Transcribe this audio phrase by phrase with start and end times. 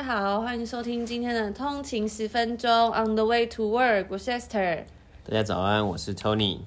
[0.00, 4.84] 家好，欢迎收听今天的通勤十分钟 On the way to work，我是 Esther。
[5.28, 6.60] 大家早安，我是 Tony。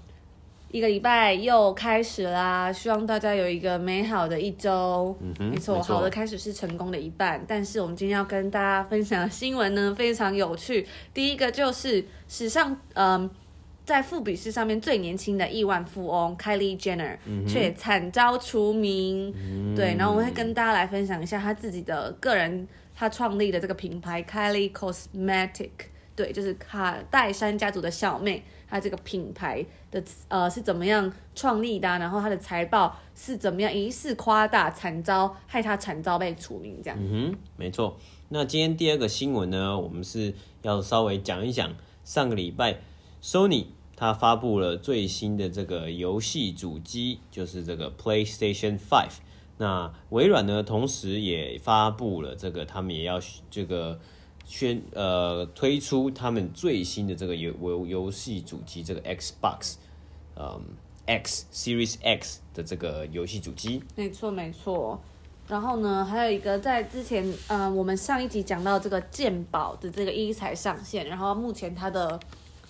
[0.69, 5.17] 一个礼拜又开始啦，希望大家有一个美好的一周。
[5.19, 7.43] 嗯哼，没错，好的开始是成功的一半。
[7.47, 10.87] 但是我们今天要跟大家分享的新闻呢，非常有趣。
[11.11, 13.27] 第一个就是史上，嗯。
[13.85, 22.65] 在富比士上面最年轻的亿万富翁 Kylie Jenner 却惨遭除名，嗯，对，然后我们会跟大家来分享一下他自己的个人，
[23.03, 25.71] 他创立的这个品牌 Kylie Cosmetic，
[26.15, 36.97] 对，就是卡戴珊家族的小妹，他这个品牌的呃是怎么样创立的，然后他的财报是怎么样疑似夸大，惨遭害他惨遭被除名这样。
[36.97, 37.97] 嗯哼，没错。
[38.29, 42.77] 那今天第二个新闻呢，我们是要稍微讲一讲上个礼拜。
[43.21, 43.65] Sony
[43.97, 49.17] 它发布了最新的这个游戏主机，就是这个 PlayStation Five。
[49.63, 53.17] 那微软呢，同时也发布了这个，他们也要
[53.49, 53.97] 这个
[54.43, 59.75] 宣呃推出他们最新的这个游游游戏主机，这个 Xbox
[60.35, 60.61] 嗯
[61.05, 63.81] X Series X 的这个游戏主机。
[63.95, 64.99] 没错，没错。
[65.47, 72.19] 然后呢，还有一个在之前，嗯、呃，我们上一集讲到这个健宝的这个一才上线，然后目前它的。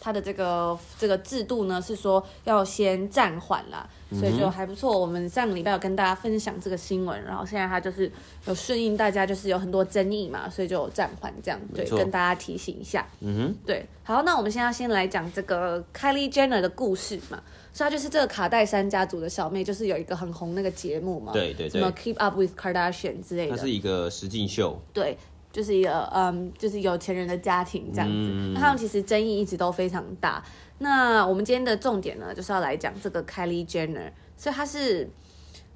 [0.04, 5.00] 它的这个这个制度呢，是说要先暂缓啦，所以就还不错。
[5.00, 8.12] 我们上个礼拜有跟大家分享这个新闻，然后现在它就是
[8.46, 13.08] 有顺应大家，就是有很多争议嘛，所以就有暂缓这样，对，跟大家提醒一下。
[13.22, 13.88] 嗯哼，对。
[14.04, 25.18] 好，那我们现在先来讲这个 Kylie Jenner 的故事嘛，所以她就是这个卡戴珊家族的小妹，就是有一个很红那个节目嘛，对对对，什么 Keep Up with Kardashian 之类的，它是一个实境秀，对。
[25.54, 30.44] 就是一个嗯，就是有钱人的家庭这样子，嗯、那他们其实争议一直都非常大。
[30.80, 35.08] 那我们今天的重点呢，就是要来讲这个 Kylie Jenner，所以他是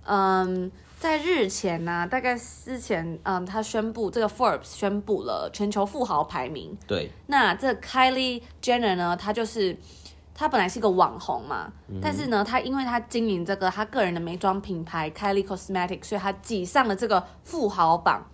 [0.03, 6.75] 嗯，在日前呢、啊，大概之前嗯，他宣布这个 Forbes 宣布了全球富豪排名。
[6.87, 7.11] 对。
[7.27, 9.77] 那这 Kylie Jenner 呢，他就是
[10.33, 18.25] 他本来是一个网红嘛，嗯、但是呢，他因为他经营这个他个人的美妆品牌 Kylie Cosmetics，所以他挤上了这个富豪榜。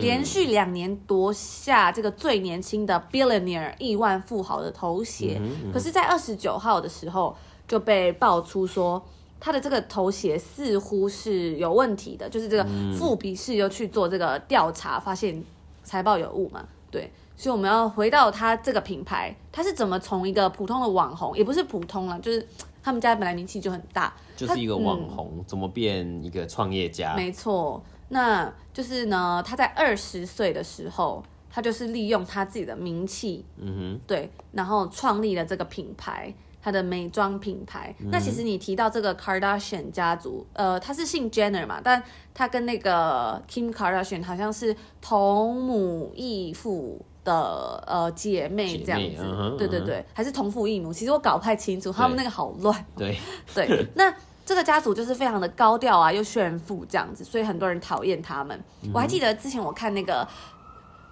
[0.00, 5.40] 连续两年夺下这个最年轻的 billionaire 亿万富豪的头衔，
[5.72, 7.36] 可是，在二十九号的时候
[7.66, 9.02] 就被爆出说，
[9.40, 15.42] 他的这个头衔似乎是有问题的，就是这个富比士又去做这个调查，发现
[15.82, 16.64] 财报有误嘛？
[16.90, 22.46] 对，所以我们要回到他这个品牌，他是怎么从一个普通的网红，也不是普通了，就是
[22.82, 27.14] 他们家本来名气就很大，就是一个网红，怎么变一个创业家？
[27.14, 27.82] 没错。
[28.10, 36.32] 那就是呢，他在二十岁的时候，他就是利用他自己的名气，嗯哼，对，然后创立了这个品牌，
[36.62, 37.94] 他的美妆品牌。
[37.98, 42.02] 嗯、那其实你提到这个 Kardashian 家族，呃，他是姓 Jenner 嘛，但
[42.32, 52.86] 他跟那个 Kim Kardashian 好像是同母异父的呃姐妹这样子，嗯、对对对，还是同父异母，其实我搞不太清楚，他们那个好乱。
[52.96, 53.18] 对
[53.54, 54.14] 对，那。
[54.48, 58.58] 这个家族就是非常的高调啊，又炫富这样子，所以很多人讨厌他们。
[58.82, 60.26] 嗯、我还记得之前我看那个，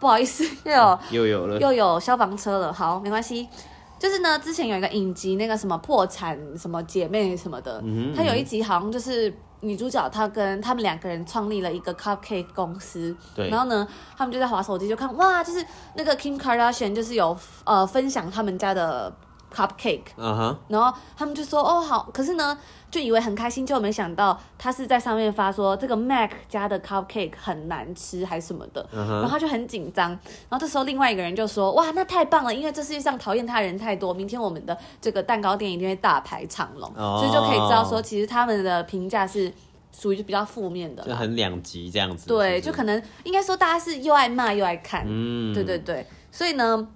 [0.01, 2.73] 不好意思，又有、嗯、又有了，又有消防车了。
[2.73, 3.47] 好，没关系。
[3.99, 9.31] 就是呢，之前有一个影集，那个什么破产什么姐妹什么的，嗯，他有一集好像就是
[9.61, 13.15] 女主角她跟他们两个人创立了一个 cupcake 公司。
[13.35, 13.51] 对。
[13.51, 13.87] 然后呢，
[14.17, 15.63] 他们就在滑手机就看，哇，就是
[15.95, 19.15] 那个 Kim Kardashian 就是有呃分享他们家的
[19.55, 20.03] cupcake。
[20.17, 20.59] 嗯哼。
[20.69, 22.59] 然后他们就说，哦好，可是呢。
[22.89, 29.11] 就以为很开心，就没想到他是在上面发说这个 Mac 家的 cupcake 很难吃还是什么的，uh -huh.
[29.21, 30.11] 然后他就很紧张。
[30.13, 36.89] 然后这时候另外一个人就说：“哇，那太棒了，因为这世界上讨厌他的人太多，明天我们的这个蛋糕店一定会大排长龙。
[36.97, 37.19] Oh.
[37.21, 39.53] ”所以就可以知道说，其实他们的评价是
[39.93, 42.29] 属于比较负面的，就很两极这样子。
[42.29, 45.05] 对，是是就可能应该说大家是又爱骂又爱看。
[45.07, 46.07] 嗯，对对对。
[46.31, 46.87] 所以呢，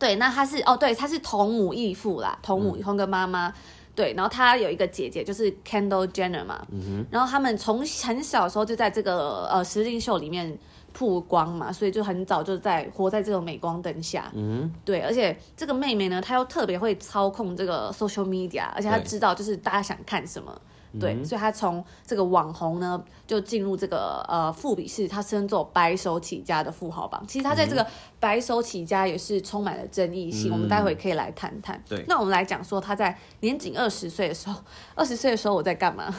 [0.00, 3.46] 对，那他是哦，对，他是同母异父啦，同母同个妈妈。
[3.46, 3.54] 嗯
[3.92, 10.56] 对，然后他有一个姐姐，就是 Kendall Jenner 嘛，嗯、然后他们从很小的时候就在这个呃实境秀里面
[10.94, 14.30] 曝光嘛，所以就很早就在活在这种镁光灯下。
[14.32, 20.58] 嗯，对，而且这个妹妹呢，她又特别会操控这个 social media，而且她知道就是大家想看什么。
[20.98, 27.22] 对，嗯、所以他从这个网红呢，就进入这个呃富比士，他称作白手起家的富豪榜。
[27.28, 27.86] 其实他在这个
[28.18, 31.80] 白手起家也是充满了争议性，嗯、我们待会可以来谈谈。
[31.88, 34.60] 对，那我们来讲说他在年仅二十岁的时候，
[34.96, 36.14] 二十岁的时候我在干嘛？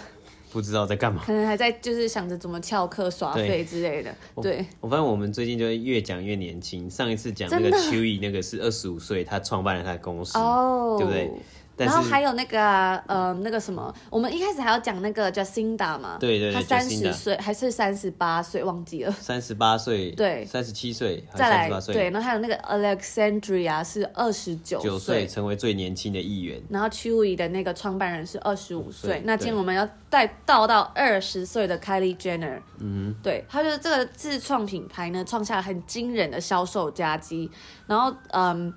[0.54, 4.14] 不知道在干嘛，可能还在就是想着怎么翘课耍废之类的。
[4.42, 6.90] 对，我，我发现我们最近就越讲越年轻。
[6.90, 11.32] 上一次讲那个 Chewy 那个是二十五岁，他创办了他的公司，哦，对不对？
[11.78, 19.12] 然后还有那个呃那个什么，我们一开始还要讲那个 Jacinda 嘛，对对，他三十岁还是三十八岁，忘记了。
[19.12, 26.62] 三十八岁，对，三十七岁，再来对，然后还有那个 Alexandria 是二十九岁，成为最年轻的议员。
[26.70, 29.22] 然后 Chewy 的那个创办人是二十五岁。
[29.26, 37.50] 那今天我们要带到到二十岁的 Kylie Jenner，嗯，对，他就是这个自创品牌呢，创下了很惊人的销售佳绩。
[37.88, 38.72] 然后嗯。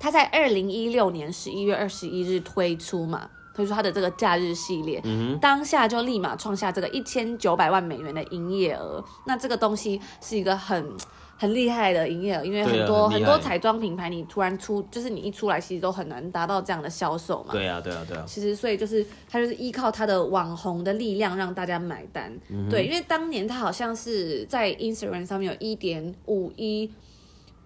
[0.00, 9.04] 他在二零一六年十一月二十一日推出嘛，推出他的这个假日系列，嗯、当下就立马创下这个一千九百万美元的营业额。
[9.26, 10.96] 那这个东西是一个很
[11.36, 17.52] 很厉害的营业额，因为很多很，很多彩妆品牌你突然出，就是你一出来，其实都很难达到这样的销售嘛。
[17.52, 18.24] 对啊，对啊，对啊。
[18.26, 22.32] 其实所以就是他就是依靠他的网红的力量让大家买单。
[22.48, 26.90] 嗯、对，因为当年他好像是在 Instagram 上面有一点五一。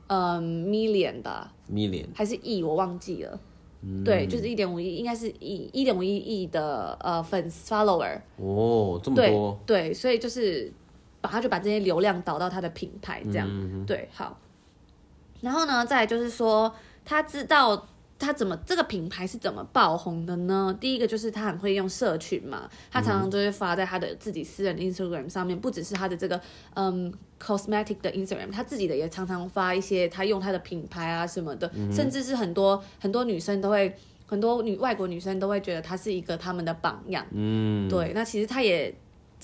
[0.06, 3.40] 嗯，million 吧，million 还是亿，我忘记了。
[3.82, 8.20] 嗯、对，就是一点五亿，应该是一一点五亿亿的呃粉丝 follower。
[8.36, 9.58] 哦，这么多。
[9.66, 10.72] 对，对，所以就是
[11.20, 13.48] 把他就把这些流量导到他的品牌这样。
[13.50, 14.38] 嗯、对，好。
[15.40, 16.74] 然后呢，再来就是说
[17.04, 17.86] 他知道。
[18.19, 20.76] 他怎么这个品牌是怎么爆红的呢？
[20.81, 26.40] 第一个就是他很会用社群嘛，他常常都会发在他的自己私人 Instagram 上面，不只是他的这个
[26.75, 33.94] 嗯 cosmetic 的 Instagram，他自己的也常常发一些他用他的品牌啊什么的，嗯、甚至是很多很多女生都会，
[34.26, 37.26] 很多女外国女生都会觉得他是一个他们的榜样。
[37.32, 38.94] 嗯，对，那其实他也。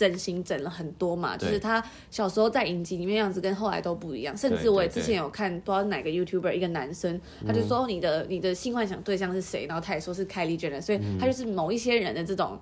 [0.00, 12.58] 整形整了很多嘛，就是他小时候在影集里面样子跟后来都不一样，甚至我也之前有看不知道哪个 YouTuber 一个男生，他就说你的你的性幻想对象是谁，然后他也说是 Kylie Jenner，所以他就是某一些人的这种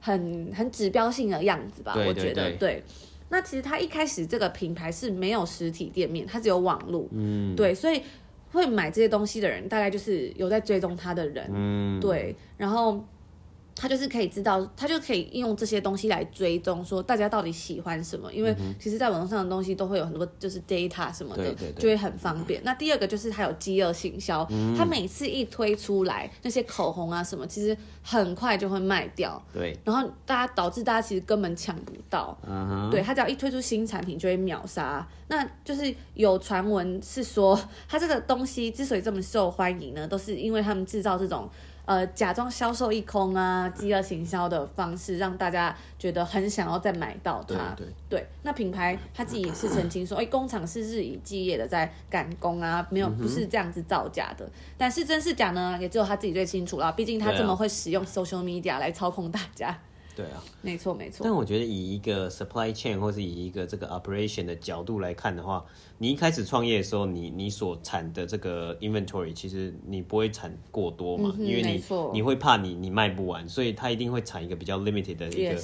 [0.00, 2.82] 很很指标性的样子吧，我觉得对。
[3.28, 8.02] 那其实他一开始这个品牌是没有实体店面，他只有网络，嗯，对，所以
[8.50, 13.04] 会买这些东西的人大概就是有在追踪他的人，嗯，对，然后。
[13.76, 18.32] 他就是可以知道，他就可以用这些东西来追踪，说大家到底喜欢什么。
[18.32, 22.60] 因为其实，在网络上的东西都会有很多，就是 data 什么的，对对对，就会很方便。
[22.64, 29.42] 那第二个就是他有饥饿行销，他每次一推出来那些口红啊什么，其实很快就会卖掉。
[29.52, 32.38] 对，然后大家导致大家其实根本抢不到。
[32.46, 35.06] 嗯，对，他只要一推出新产品就会秒杀。
[35.26, 41.50] 那就是有传闻是说，他这个东西之所以这么受欢迎呢，都是因为他们制造这种。
[41.86, 47.76] 呃，假装销售一空啊，饥饿行销的方式，让大家觉得很想要再买到它。
[48.08, 54.48] 对，那品牌他自己也是澄清说，哎、欸，工厂是日以继夜的在赶工啊，没有不是这样子造假的。
[54.78, 56.90] 但是真是假呢，也只有他自己最清楚了。
[56.92, 59.78] 毕竟他这么会使用 social media 来操控大家。
[60.16, 61.24] 对啊，没错没错。
[61.24, 65.64] 但我觉得以一个 supply chain 或是以一个这个 operation 的角度来看的话，
[65.98, 71.82] 你一开始创业的时候，你你所产的这个 inventory 其实你不会产过多嘛，嗯、因为你
[72.12, 75.60] 你会怕你你卖不完，所以它一定会产一个比较 limited 的一个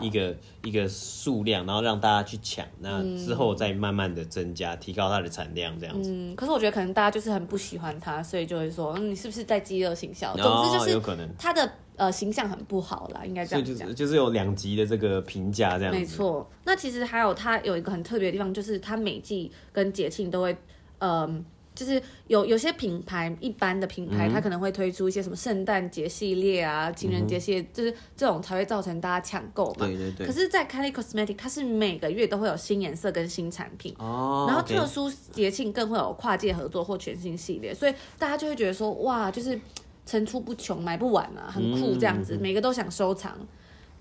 [0.00, 6.10] 一个一个数量，然后让大家去抢，那之后再慢慢的增加，提高它的产量这样子。
[6.12, 10.36] 嗯，可是我觉得可能大家就是很不喜欢它，所以就会说，嗯，你是不是在饥饿行销？
[10.36, 11.72] 总之就是有可能它的。
[11.96, 13.76] 呃，形象很不好啦，应该这样讲。
[13.78, 15.98] 就是就是有两极的这个评价这样子。
[16.00, 20.52] 没错，那其实还有它有一个很特别的地方，就是它每季跟节庆都会，
[20.98, 29.86] 嗯、呃，就是有有些品牌一般的品牌，它可能会推出一些什么圣诞节系列啊、情人节系列，就是这种才会造成大家抢购嘛。
[29.86, 30.26] 对对对。
[30.26, 39.60] 可是，在 Kelly Cosmetics，它是每个月都会有新颜色跟新产品哦，然后特殊节庆更会有跨界合作或全新系列，所以大家就会觉得说，哇，就是。
[40.06, 43.38] 层出不穷，买不完啊，很酷这样子，嗯、每个都想收藏。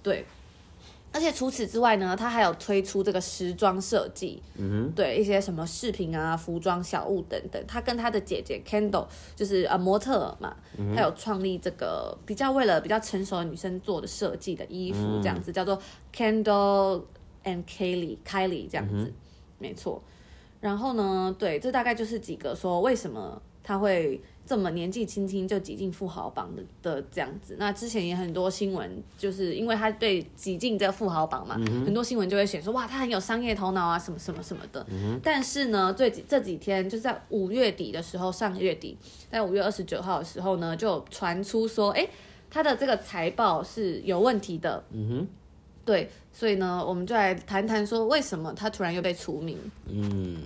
[0.01, 0.25] 对，
[1.13, 7.63] 而且除此之外呢，他还有推出这个时装设计，嗯，对一些什么饰品啊、服装小物等等。
[7.65, 15.81] 他跟他的姐姐 Kendall 就是呃模特嘛，他、嗯、有创立这个比较为了比较成熟的女生做的设计的衣服，这样子、嗯、叫做
[16.13, 17.03] Kendall
[17.45, 19.13] and Kylie Kylie 这样子，嗯、
[19.59, 20.03] 没错。
[20.59, 24.21] 然后呢，对，这大概就是几个说为什么他会。
[24.45, 34.85] 这么年纪轻轻就挤进富豪榜的的这样子，那之前也很多新闻，就是因为他被挤进这个富豪榜嘛，嗯、很多新闻就会写说哇，他很有商业头脑啊，什么什么什么的。
[34.89, 38.97] 嗯、但是呢，最这几天就是在五月底的时候，上个月底，
[39.31, 42.05] 在五月二十九号的时候呢，就传出说，哎，
[42.51, 44.83] 他的这个财报是有问题的。
[44.91, 45.27] 嗯哼，
[45.85, 49.57] 对，所以呢，我们就来谈谈说，为什么他突然又被除名？
[49.87, 50.43] 嗯。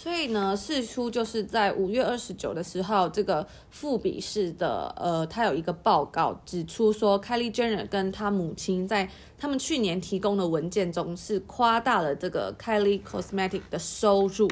[0.00, 14.48] 所以呢，事出就是在五月二十九的时候，这个富比士的呃，他有一个报告指出说，Kelly Jenner 跟他母亲在他们去年提供的文件中是夸大了这个 Kelly Cosmetic 的收入，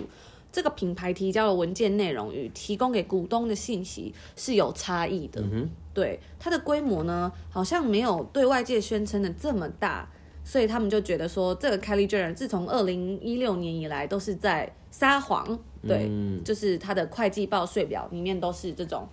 [0.50, 5.40] 这个品牌提交的文件内容与提供给股东的信息是有差异的。
[5.42, 10.10] 嗯对，它的规模呢，好像没有对外界宣称的这么大，
[10.46, 19.08] 所以他们就觉得说，这个 Kelly Jenner 自从二零一六年以来都是在撒谎，对，嗯、就是他的会计报税表里面都是这种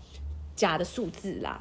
[0.55, 1.59] 假的数字啦。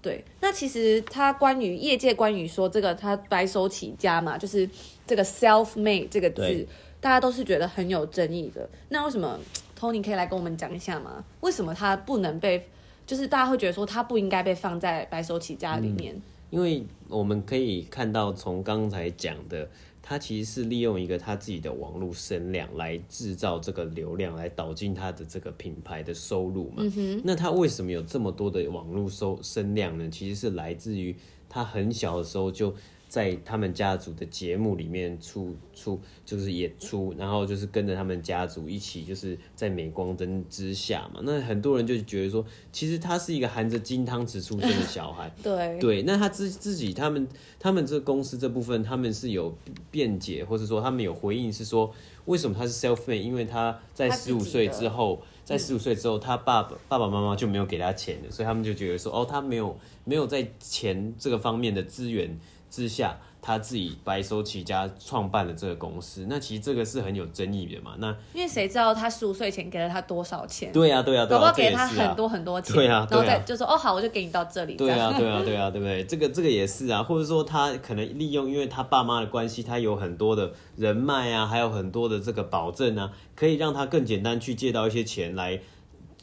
[0.00, 4.66] 对，那其实他关于业界关于说这个他白手起家嘛，就是
[5.06, 6.66] 这个 self-made 这个字，
[6.98, 8.66] 大家都是觉得很有争议的。
[8.88, 9.38] 那为什么
[9.78, 11.22] Tony 可以来跟我们讲一下吗？
[11.40, 12.66] 为什么他不能被？
[13.06, 19.68] 就是大家会觉得说他不应该被放在白手起家里面，嗯，因为我们可以看到从刚才讲的，
[20.02, 26.82] 他其实是利用一个他自己的网络声量来制造这个流量，来导进他的这个品牌的收入嘛。
[26.96, 27.20] 嗯。
[27.24, 30.08] 那他为什么有这么多的网络收声量呢？
[30.10, 31.16] 其实是来自于
[31.48, 32.74] 他很小的时候就。
[33.10, 41.20] 在他们家族的节目里面出出就是演出，然后就是跟着他们家族一起，就是在镁光灯之下嘛。
[41.24, 45.28] 那很多人就觉得说，其实他是一个含着金汤匙出生的小孩。
[45.42, 47.26] 对对，那他自自己他们
[47.58, 49.52] 他们这个公司这部分，他们是有
[49.90, 51.92] 辩解，或者说他们有回应，是说
[52.26, 53.22] 为什么他是 self-made？
[53.22, 62.38] 因为他在十五岁之后，在十五岁之后，他爸爸爸爸妈妈就没有给他钱了，所以他们就觉得说，哦，他没有没有在钱这个方面的资源。
[62.70, 67.94] 之下，他自己白手起家创办了这个公司，那其实这个是很有争议的嘛。
[67.98, 70.70] 那因为谁知道他十五岁前给了他多少钱？
[70.72, 74.76] 对呀、啊，对呀、啊，对呀、啊，给他很多很多钱，对呀、啊，然后再就说哦好，我就给你到这里。
[74.76, 76.04] 对呀、啊， 对呀、啊，对呀、啊，对不对？
[76.04, 85.60] 这个这个也是啊，或者说他可能利用，因为他爸妈的关系，他有很多的人脉啊，还有很多的这个保证啊，可以让他更简单去借到一些钱来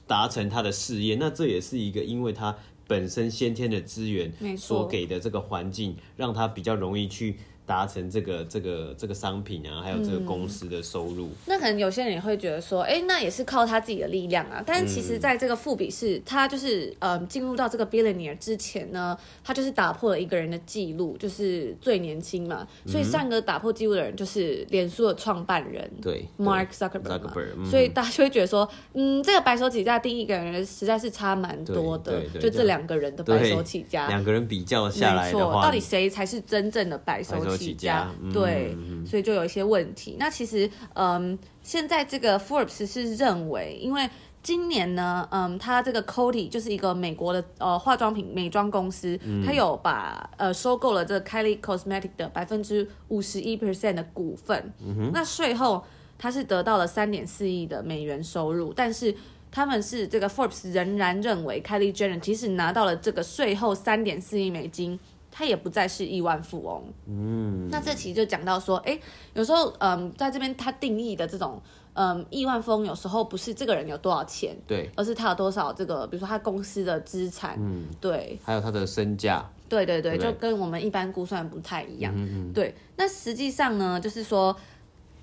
[0.05, 1.17] 达成他的事业。
[1.19, 2.55] 那这也是一个，因为他。
[2.87, 7.37] 本身先天的资源所给的这个环境，让他比较容易去。
[7.67, 11.25] 达成这个这个这个商品啊，还有这个公司的收入。
[11.25, 14.63] 嗯，那可能有些人也会觉得说，哎，那也是靠他自己的力量啊。
[14.65, 22.65] 但是其实，在这个富比士，他就是呃进入到这个 billionaire 之前呢，他就是打破了一个人的记录，就是最年轻嘛。
[22.85, 27.69] 所以上个打破记录的人就是脸书的创办人，对，Mark Zuckerberg 嘛。
[27.69, 32.21] 所以大家就会觉得说，嗯，这个白手起家第一个人实在是差蛮多的。
[32.39, 37.56] 就这两个人的白手起家，两个人比较下来的话，到底谁才是真正的白手起家？
[37.57, 40.15] 起家对，嗯、所以就有一些问题。
[40.19, 44.09] 那其实，嗯，现在这个 Forbes 是认为，因为
[44.43, 54.73] 今年呢，嗯，他这个 Coty 就是一个美国的呃化妆品美妆公司，他、嗯、有把呃收购了这个 Kylie Cosmetics 的百分之五十一 percent 的股份。
[54.85, 55.83] 嗯、哼那税后
[56.17, 59.13] 他是得到了三点四亿的美元收入，但是
[59.51, 64.97] 他们是这个 Forbes 仍然认为 Kylie Jenner 即使拿到了这个税后三点四亿美金。
[65.37, 66.83] 他也不再是亿万富翁。
[67.05, 69.01] 嗯，那这其实就讲到说，哎、欸，
[69.35, 71.61] 有时候，嗯，在这边他定义的这种，
[71.93, 82.11] 嗯，亿万富翁有时候不是这个人有多少钱，对，而是他有多少这个，比如说他公司的资产，嗯，对，还有他的身价，对对对，对对就跟我们一般估算不太一样。
[82.15, 82.73] 嗯嗯，对。
[82.95, 84.57] 那实际上呢，就是说，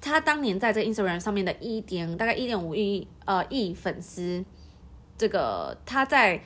[0.01, 4.45] 他当年在这个 Instagram 上面的一点大概一点五亿呃亿粉丝，
[5.19, 6.41] 这个他在。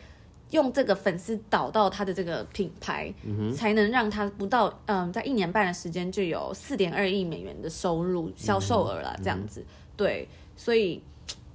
[0.51, 9.65] 用这个粉丝导到他的这个品牌，嗯、才能让他不到嗯、呃，在一年半的时间就有四点二亿美元的收入销售额了，这样子。
[9.97, 10.27] 对，
[10.57, 11.03] 所以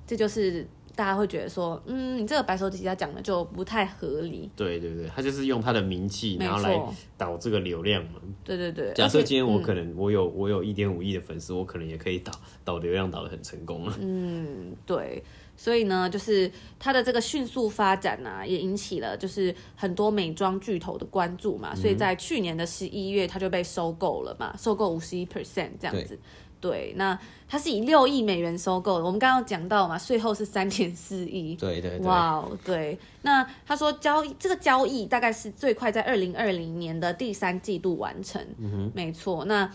[0.06, 4.48] 这就是大家会觉得说，嗯，你这个白手起家讲的就不太合理。
[4.56, 6.80] 对对对，他就是用他的名气，然后来
[7.18, 8.22] 导这个流量嘛。
[8.44, 8.94] 对对对。
[8.94, 12.32] 假设今天我可能我有、嗯、我有一点五亿的粉丝，我可能也可以导
[12.64, 13.98] 导流量导的很成功了。
[14.00, 15.24] 嗯，对。
[15.56, 21.70] 所以呢，就是它的这个迅速发展呢、啊，也引起了就是很多美妆巨头的关注嘛。
[21.74, 26.20] 嗯、所以在去年的十一月，它就被收购了嘛，收购五十一 percent 这样子。
[26.60, 27.18] 对，对，那
[27.48, 29.06] 它是以六亿美元收购的。
[29.06, 31.56] 我们刚刚讲到嘛，税后是三点四亿。
[31.56, 32.00] 对对对。
[32.00, 32.98] 哇，wow, 对。
[33.22, 38.42] 那他说交易这个交易大概是最快在二零二零年的第三季度完成。
[38.58, 39.46] 嗯哼，没错。
[39.46, 39.70] 那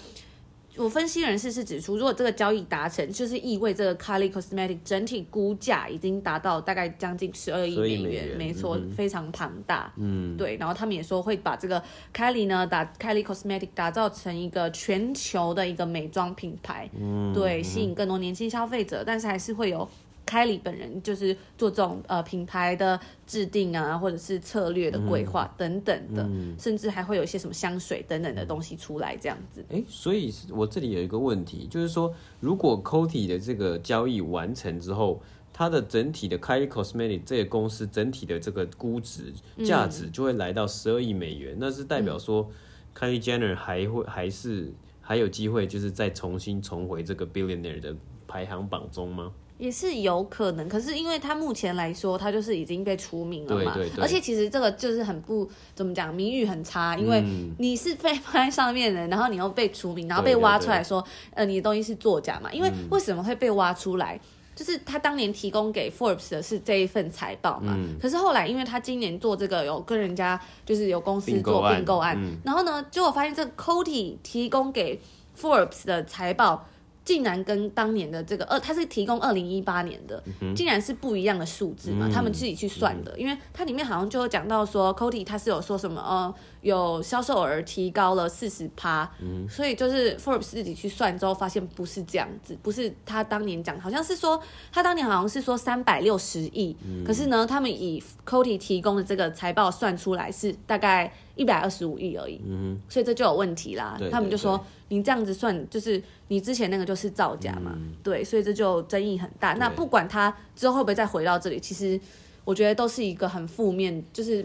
[0.78, 9.92] 我分析人士是指出，如果这个交易达成，就是意味这个 Kylie Cosmetics 整体估价已经达到大概将近十二亿美元，没错，嗯、非常庞大。
[9.96, 10.56] 嗯，对。
[10.56, 11.82] 然后他们也说会把这个
[12.14, 19.88] Kylie 呢打 Kylie Cosmetics 打造成一个全球的一个美妆品牌，嗯，对，吸引更多年轻消费者，但是还是会有。
[20.28, 29.64] 凯莉本人就是做这种呃品牌的制定啊，或者是策略的规划等等的，甚至还会有一些什么香水等等的东西出来这样子。
[29.70, 39.32] 哎、欸，所以我这里有一个问题，就是说，如果 Coty 的这个交易完成之后，它的整体的 Kylie Cosmetics 这个公司整体的这个估值
[39.64, 42.46] 价值就会来到十二亿美元，嗯、那是代表说
[42.94, 49.32] Kylie Jenner 还会还是还有机会，就是再重新重回这个 billionaire 的排行榜中吗？
[49.58, 53.74] 也是有可能，可是因为他目前来说，他就是已经被除名了嘛。
[53.74, 54.02] 对对对。
[54.02, 57.22] 而且其实这个就是很不怎么讲，名誉很差，因为
[57.58, 62.52] 你是被放在上面的，然后你又被除名，然后被挖出来说，呃，你的东西是作假嘛？
[62.52, 64.18] 因为为什么会被挖出来？
[64.54, 67.74] 就是他当年提供给 Forbes 的是这一份财报嘛。
[67.76, 67.96] 嗯。
[68.00, 75.00] 可是后来，因为他今年做这个有跟人家就是有公司做并购案，嗯、然后呢，结果发现这个 Coty 提供给
[75.36, 76.64] Forbes 的财报。
[77.08, 82.06] 竟然跟当年的这个二，他是提供二零一八年的，嗯、竟然是不一样的数字嘛？
[82.06, 94.38] 嗯、他们自己去算的，嗯、因为它里面好像就有讲到说，Cody 他是有说什么呃，有销售额提高了四十趴，嗯，所以就是 Forbes 自己去算之后发现不是这样子，不是他当年讲，好像是说
[94.70, 104.62] 他当年好像是说三百六十亿，嗯、可是呢，他们以 Cody 提供的这个财报算出来是大概一百二十五亿而已，嗯，所以这就有问题啦，他们就说。
[104.90, 107.72] 你这样子算，就是你之前那个就是造假嘛？
[107.76, 109.52] 嗯、对，所以这就争议很大。
[109.52, 112.00] 那不管他之后会不会再回到这里，其实
[112.42, 114.42] 我觉得都是一个很负面，就是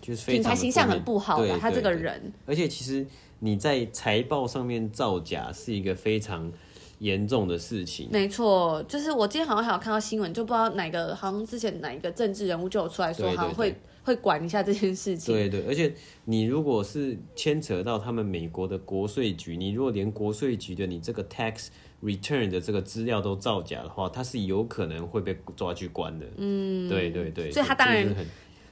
[0.00, 1.56] 品牌形象很不好的。
[1.60, 3.06] 他这个人，而且其实
[3.38, 6.50] 你在财报上面造假是一个非常
[6.98, 8.08] 严重的事情。
[8.10, 13.72] 没错，就是我今天好像还有看到新闻，就不知道哪个，好像之前哪一个政治人物就有出来说，好像会。
[14.06, 15.34] 会管一下这件事情。
[15.34, 15.92] 对对，而且
[16.26, 21.66] 你如果是牵扯到他们美国的国税局，你如果连国税局的你这个 tax
[22.00, 26.24] return 的这个资料都造假的话，他是有可能会被抓去关的。
[26.36, 28.06] 嗯，对对对，所以他当然。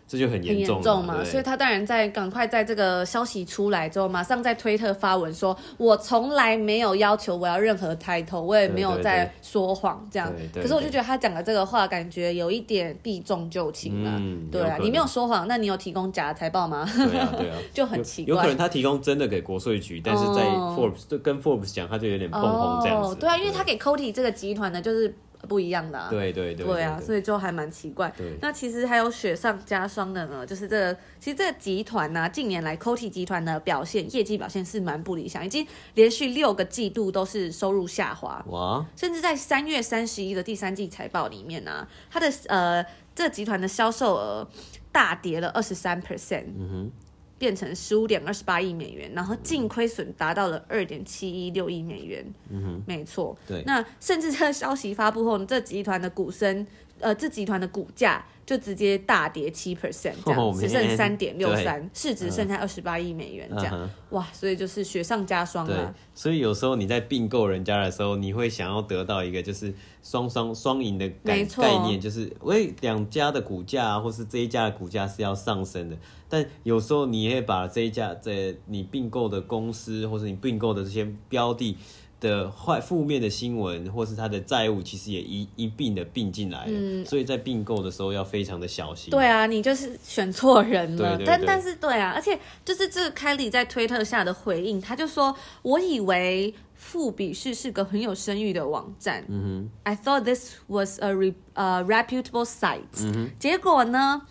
[0.06, 14.10] 这就很严重，重嘛，所以他当然在赶快在这个消息出来之后，马上在推特发文说：“我从来没有要求我要任何 title，我也没有在说谎这样。”可是我就觉得他讲的这个话，感觉有一点避重就轻了。
[14.16, 16.86] 嗯、对啊，你没有说谎，那你有提供假的财报吗？
[16.94, 18.34] 对啊，对啊， 就很奇怪。
[18.34, 23.14] 有可能他提供真的给国税局，但是在 Forbes 就、哦、跟 Forbes 讲，他就有点碰碰这样子。
[23.14, 25.12] 哦、对啊，因为他给 Cody 这个集团呢就是。
[25.46, 28.12] 不一样的啊，对对对，对啊，所以就还蛮奇怪。
[28.16, 38.44] 对，那其实还有雪上加霜的呢，就是这个，其实这个集团呢，近年来 Coty 集团的表现，业绩表现是蛮不理想，已经连续六个季度都是收入下滑。
[38.48, 38.86] 哇！
[38.96, 44.48] 甚至在三月三十一的第三季财报里面呢，它的呃，这个集团的销售额
[44.90, 46.44] 大跌了二十三 percent。
[46.58, 46.92] 嗯哼。
[47.38, 52.24] 变成十五点二十八亿美元，然后净亏损达到了二点七一六亿美元。
[52.50, 53.36] 嗯哼，没错。
[53.46, 56.66] 对，那甚至这个消息发布后，这集团的股声，
[57.00, 58.24] 呃，这集团的股价。
[58.46, 63.88] 就直接大跌七 percent，这样只剩三点六三，市值剩下二十八亿美元，这样、uh.
[64.10, 65.94] 哇，所以就是雪上加霜啊。
[66.14, 75.96] 所以有时候你在并购人家的时候，你会想要得到一个就是双双双赢的概错概念，就是喂两家的股价或是这一家的股价是要上升的，
[76.28, 81.78] 但有时候你也会把这一家在你并购的公司或是你并购的这些标的。
[82.24, 89.10] 的坏负面的新闻，或是他的债务，其实也一一并的并进来了，嗯、所以在并购的时候要非常的小心。
[89.10, 91.20] 对啊，你就是选错人了。
[91.26, 99.22] 但但是对啊，而且就是这个凯莉在推特下的回应，他就说：“我以为富比士是个很有声誉的网站。
[99.28, 102.80] 嗯哼，I thought this was a re, uh, reputable site。
[103.02, 104.22] 嗯哼，结果呢，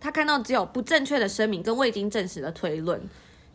[0.00, 3.02] 他看到只有不正确的声明跟未经证实的推论。”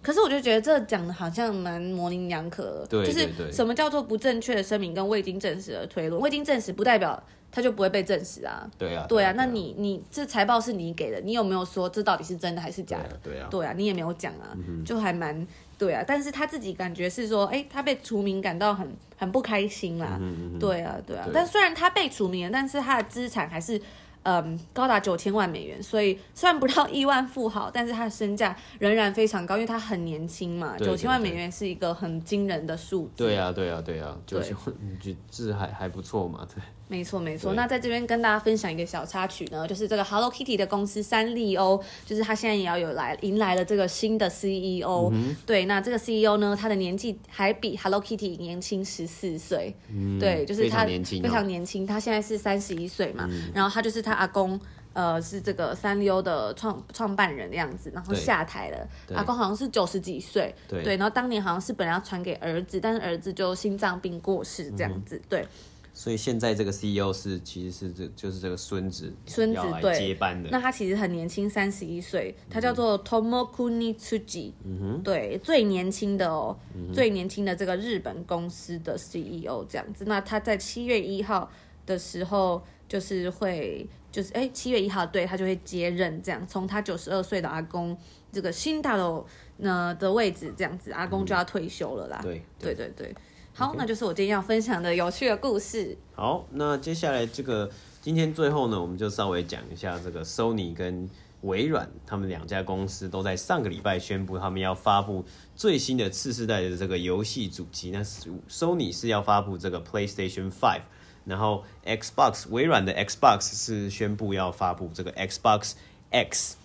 [0.04, 6.22] 可是我就觉得这讲的好像蛮模棱两可，对对对，就是什么叫做不正确的声明跟未经证实的推论？
[6.22, 8.70] 未经证实不代表它就不会被证实啊。
[8.78, 9.32] 对啊，对啊。
[9.38, 13.18] 那你你这财报是你给的，你有没有说这到底是真的还是假的？
[13.24, 16.04] 对啊，对啊，你也没有讲啊，嗯、就还蛮对啊。
[16.06, 20.20] 但是他自己感觉是说，哎、欸，他被除名感到很很不开心啦。
[20.60, 21.28] 对啊，对啊。
[21.34, 23.82] 但虽然他被除名了，但是他的资产还是。
[24.23, 30.77] 嗯，高达九千万美元，所以虽然不到亿万富豪，但是他的身价仍然非常高，因为他很年轻嘛。
[30.77, 33.23] 九千万美元是一个很惊人的数字。
[33.23, 36.47] 对啊，对啊，对啊，九千万，你觉得还还不错嘛？
[36.53, 36.63] 对。
[36.93, 45.10] 没错没错，那在这边跟大家分享一个小插曲呢，就是这个 Hello Kitty 的公司三丽鸥，就是他现在也要有来迎来了这个新的 CEO。
[45.12, 49.75] 嗯、对，那这个 CEO 呢，他的年纪还比 Hello Kitty 年轻十四岁。
[49.89, 53.25] 嗯、对，就是他非常年轻，非常年轻，他现在是三十一岁嘛。
[53.27, 54.60] 嗯、然后他就是他阿公，
[54.93, 58.88] 呃，是这个三丽鸥的创创办人的样子，然后下台了。
[59.15, 60.53] 阿公好像是九十几岁。
[60.67, 65.15] 对，对，然后当年好像是本来要传给儿子，但是儿子就心脏病过世这样子。
[65.15, 65.47] 嗯、对。
[65.95, 70.49] 所以现在这个 CEO 是其实是这就是这个孙子孙子对接班的。
[70.49, 80.06] 那他其实很年轻，三十一岁，他叫做 Tomokuni Tsuji，嗯哼，对，最年轻的哦，嗯、最年轻的这个日本公司的 CEO 这样子。
[80.06, 81.51] 那他在七月一号
[81.86, 87.95] 的时候就是会就是哎七月一号对他就会接任这样，从他九十二岁的阿公
[88.32, 89.23] 这个新大楼
[89.58, 92.19] 呢的位置这样子，阿公就要退休了啦。
[92.25, 93.15] 嗯、对对对对。
[93.54, 95.98] 好.那就是我今天要分享的有趣的故事。
[96.16, 97.70] 好，那接下来这个
[98.02, 101.10] 今天最后呢，我们就稍微讲一下这个 Sony 跟
[101.42, 107.92] 微软，他们两家公司都在上个礼拜宣布，他们要发布最新的次世代的这个游戏主机。
[107.92, 108.02] 那
[108.50, 110.84] Sony 是要发布这个 PlayStation Five，
[111.26, 115.74] 然后 Xbox 微软的 Xbox 是宣布要发布这个 Xbox
[116.12, 116.56] X。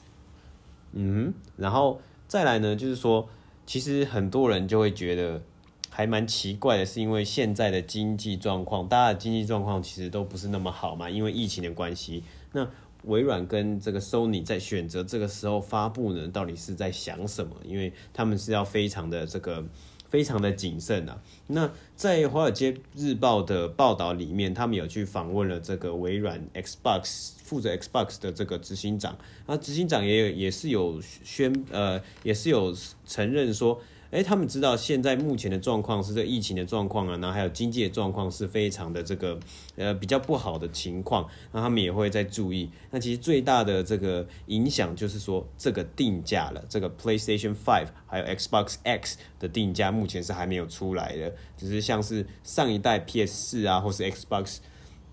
[0.92, 3.28] 嗯，然后再来呢，就是说，
[3.66, 5.42] 其实很多人就会觉得
[5.98, 12.22] 还蛮奇怪的，是因为现在的经济状况，大家的经济状况其实都不是那么好嘛，因为疫情的关系。
[12.52, 12.64] 那
[13.02, 17.56] 微软跟这个 Sony 在选择这个时候发布呢，到底是在想什么？
[17.64, 19.64] 因为他们是要非常的这个。
[20.10, 21.20] 非常的谨慎啊。
[21.48, 33.78] 那在《华尔街日报》的报道里面，他们有去访问了这个微软 Xbox 负责 Xbox 的这个执行长，那执行长也有也是有宣呃，也是有承认说。
[34.10, 39.38] 哎，他们知道现在目前的状况是这疫情的状况啊，然后还有经济的状况是非常的这个
[39.76, 42.70] 呃比较不好的情况，那他们也会在注意。
[42.90, 54.58] 那其实最大的这个影响就是说这个定价了，这个 PlayStation Five 还有 Xbox X 的定价目前是还没有出来的，只是像是上一代 PS 四啊，或是 Xbox。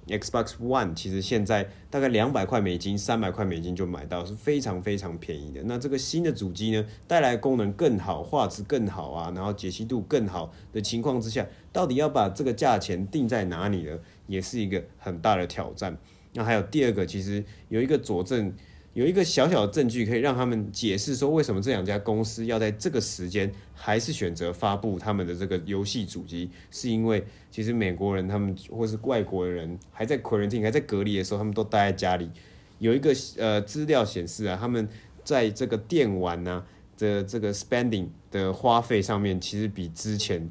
[0.07, 5.63] Xbox One 其实现在大概两百块美金、三百块美金就买到，是非常非常便宜的。
[5.63, 13.99] 那这个新的主机呢，带来功能更好、画质更好啊，然后解析度更好的情况之下，到底要把这个价钱定在哪里呢？
[14.27, 15.97] 也是一个很大的挑战。
[16.33, 18.53] 那还有第二个，其实有一个佐证。
[18.95, 32.31] 有一个小小的证据可以让他们解释说，为什么这两家公司要在这个时间还是选择发布他们的这个游戏主机，是因为其实美国人他们或是外国人还在 quarantine 还在隔离的时候，他们都待在家里。
[32.79, 34.87] 有一个呃资料显示啊，他们
[35.25, 36.63] 在这个电玩呐
[36.97, 40.49] 的这个 spending 的花费上面，其实比之前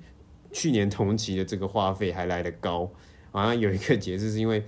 [0.52, 2.92] 去年同期的这个花费还来得高。
[3.30, 4.62] 好像有一个解释是因为。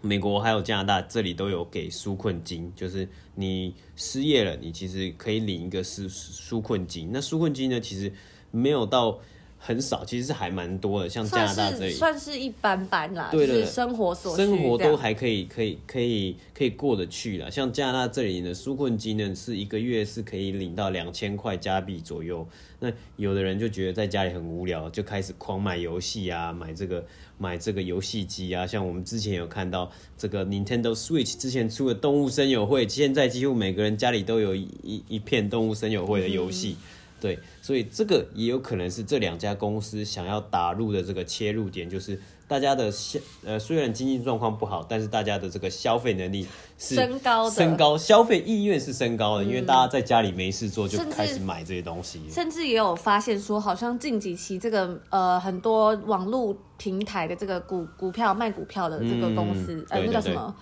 [0.00, 7.10] 美国还有加拿大这里都有给纾困金，就是你失业了，你其实可以领一个是纾困金。
[7.12, 8.12] 那纾困金呢，其实
[8.50, 9.18] 没有到
[9.58, 11.08] 很少，其实是还蛮多的。
[11.08, 17.50] 像加拿大这里算是一般般啦，对的，生活所，生活都还可以，可以，可以，可以过得去啦。
[17.50, 22.46] 像加拿大这里呢，纾困金呢是一个月是可以领到两千块加币左右。
[22.78, 27.04] 那有的人就觉得在家里很无聊，就开始狂买游戏啊，买这个。
[27.38, 42.20] 买这个游戏机啊，像我们之前有看到这个 Nintendo Switch 之前出的动物森友会，现在几乎每个人家里都有一一,一片动物森友会的游戏，嗯、对，所以这个也有可能是这两家公司想要打入的这个切入点，就是。
[42.48, 46.46] 大家的消呃，虽然经济状况不好，但是大家的这个消费能力
[46.78, 60.54] 是升高的，升高消费意愿是升高的，嗯，因为大家在家里没事做就开始买这些东西，甚至也有发现说，好像近几期这个呃很多网络平台的这个股股票卖股票的这个公司，嗯、呃，那叫什么？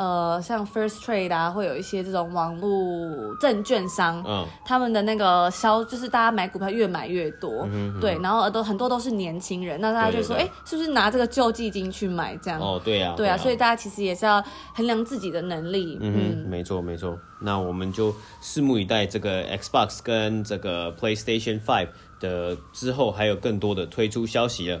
[0.00, 12.58] 呃，像 First Trade 啊，会有一些这种网络证券商，嗯，他们的那个销就是大家买股票越买越多，嗯、对，然后都很多都是年轻人，那大家就说，哎、欸，是不是拿这个救济金去买这样？
[12.58, 14.42] 哦，对呀、啊，对啊，所以大家其实也是要
[14.74, 15.98] 衡量自己的能力。
[16.00, 17.18] 嗯没错没错。
[17.38, 18.10] 那我们就
[18.42, 24.80] 拭目以待这个 Xbox 跟这个 PlayStation Five 的之后还有更多的推出消息了。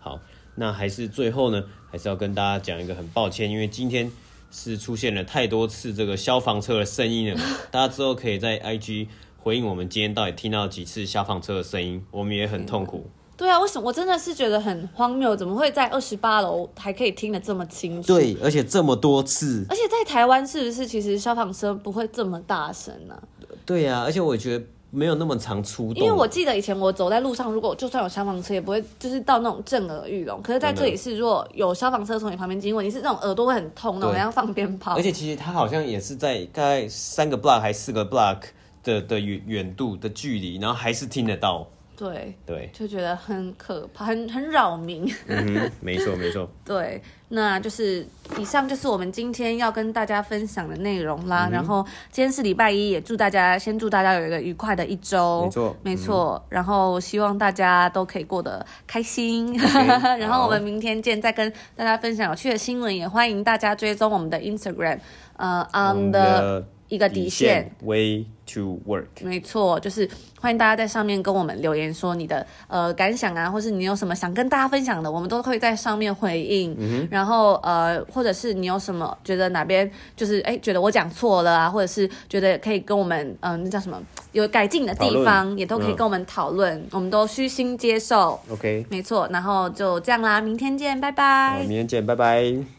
[0.00, 0.18] 好，
[0.56, 4.10] 那还是最后呢，还是要跟大家讲一个很抱歉，因为今天。
[4.50, 13.10] 是出现了太多次这个消防车的声音了，大家之后可以在 IG 回应我们今天到底听到几次消防车的声音，我们也很痛苦。
[13.36, 15.36] 对啊，为什么我真的是觉得很荒谬？
[15.36, 18.08] 怎么会在二十八楼还可以听得这么清楚？
[18.08, 23.22] 对，而且这么多次，而且在台湾是不是其实消防车不会这么大声呢？
[23.64, 24.64] 对啊，而且我觉得。
[24.90, 30.40] 没有那么常出动，因为我记得以前我走在路上，如果就算有消防车，也不会就是到那种震耳欲聋。
[30.42, 34.96] 可是在这里是，如果有消防车从你旁边经过，你是那种耳朵会很痛，那种像放鞭炮。
[34.96, 38.38] 而且其实它好像也是在大概三个 block 还四个 block
[38.82, 41.66] 的的远远度的距离，然后还是听得到。
[41.98, 45.12] 对对，就觉得很可怕，很很扰民。
[45.26, 46.48] 嗯，没错没错。
[46.64, 48.06] 对，那就是
[48.38, 51.48] 以上就是我们今天要跟大家分享的内容啦。
[51.48, 55.42] 嗯、然后今天是礼拜一，也祝大家先祝大家有一个愉快的一周。
[55.42, 56.46] 没错没错、嗯。
[56.50, 59.58] 然后希望大家都可以过得开心。
[59.58, 62.94] Okay, 然后我们明天见，再跟大家分享有趣的新闻。
[62.94, 65.00] 也欢迎大家追踪我们的 Instagram，
[65.36, 70.08] 呃，on the 一个底线 way to work，没错，就是
[70.40, 76.74] 欢迎大家在上面跟我们留言说你的呃感想啊，或是你有什么想跟大家分享的，我们都可以在上面回应。
[76.78, 84.00] 嗯、然后呃，或者是你有什么觉得哪边就是哎觉得我讲错了啊，或者是觉得可以跟我们嗯、呃、那叫什么
[84.32, 88.40] 有改进的地方，也都可以跟我们讨论，嗯、我们都虚心接受。
[88.48, 91.58] OK，没错，然后就这样啦，明天见，拜拜。
[91.60, 92.77] 明天见，拜拜。